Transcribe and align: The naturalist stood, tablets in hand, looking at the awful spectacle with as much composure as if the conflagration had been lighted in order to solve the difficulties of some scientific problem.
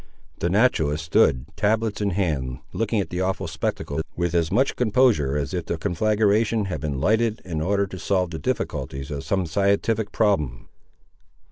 The 0.39 0.49
naturalist 0.49 1.05
stood, 1.05 1.45
tablets 1.55 2.01
in 2.01 2.09
hand, 2.09 2.57
looking 2.73 2.99
at 2.99 3.11
the 3.11 3.21
awful 3.21 3.45
spectacle 3.45 4.01
with 4.15 4.33
as 4.33 4.51
much 4.51 4.75
composure 4.75 5.37
as 5.37 5.53
if 5.53 5.67
the 5.67 5.77
conflagration 5.77 6.65
had 6.65 6.81
been 6.81 6.99
lighted 6.99 7.39
in 7.45 7.61
order 7.61 7.85
to 7.85 7.99
solve 7.99 8.31
the 8.31 8.39
difficulties 8.39 9.11
of 9.11 9.23
some 9.23 9.45
scientific 9.45 10.11
problem. 10.11 10.69